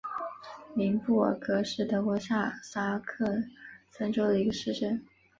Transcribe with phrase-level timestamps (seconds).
[0.73, 3.43] 宁布尔格是德国下萨克
[3.91, 5.05] 森州的一个市镇。